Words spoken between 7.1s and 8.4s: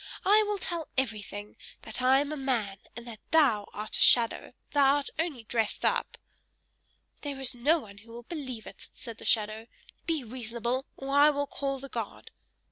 "There is no one who will